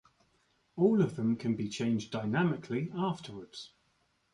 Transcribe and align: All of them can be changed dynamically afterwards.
All 0.77 0.99
of 1.03 1.15
them 1.15 1.35
can 1.35 1.55
be 1.55 1.69
changed 1.69 2.09
dynamically 2.09 2.91
afterwards. 2.95 3.75